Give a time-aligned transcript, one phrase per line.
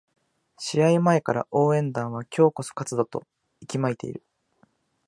[0.57, 3.23] 試合前から応援団は今日こそは勝つぞと
[3.59, 4.23] 息巻いている